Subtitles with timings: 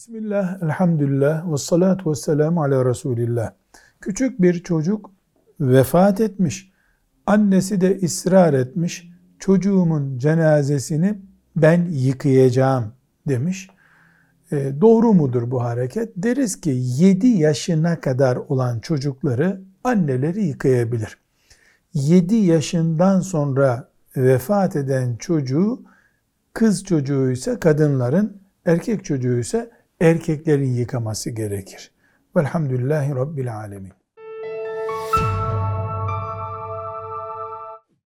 [0.00, 3.52] Bismillah, elhamdülillah, ve salatu ve selamu ala Resulillah.
[4.00, 5.10] Küçük bir çocuk
[5.60, 6.72] vefat etmiş.
[7.26, 9.10] Annesi de ısrar etmiş.
[9.38, 11.18] Çocuğumun cenazesini
[11.56, 12.92] ben yıkayacağım
[13.28, 13.70] demiş.
[14.52, 16.12] E, doğru mudur bu hareket?
[16.16, 21.18] Deriz ki 7 yaşına kadar olan çocukları anneleri yıkayabilir.
[21.94, 25.82] 7 yaşından sonra vefat eden çocuğu
[26.52, 31.90] kız çocuğu ise kadınların, erkek çocuğu ise erkeklerin yıkaması gerekir.
[32.36, 33.99] Velhamdülillahi Rabbil Alemin.